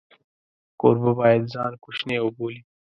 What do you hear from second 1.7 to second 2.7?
کوچنی وبولي.